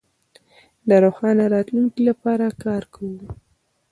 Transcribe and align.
د 0.87 0.89
روښانه 1.03 1.43
راتلونکي 1.55 2.01
لپاره 2.09 2.45
کار 2.63 2.83
کوو. 2.93 3.21